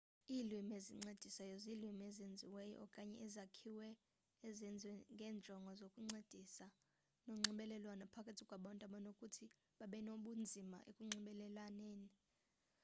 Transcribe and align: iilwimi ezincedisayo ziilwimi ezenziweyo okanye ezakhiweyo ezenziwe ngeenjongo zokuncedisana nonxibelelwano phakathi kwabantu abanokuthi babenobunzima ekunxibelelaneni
iilwimi 0.35 0.71
ezincedisayo 0.79 1.55
ziilwimi 1.63 2.03
ezenziweyo 2.09 2.75
okanye 2.85 3.17
ezakhiweyo 3.25 3.99
ezenziwe 4.47 4.93
ngeenjongo 5.13 5.71
zokuncedisana 5.79 6.75
nonxibelelwano 7.25 8.03
phakathi 8.13 8.43
kwabantu 8.47 8.81
abanokuthi 8.85 9.45
babenobunzima 9.79 10.77
ekunxibelelaneni 10.89 12.09